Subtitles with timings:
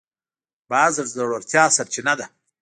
[0.69, 2.25] باز د زړورتیا سرچینه ده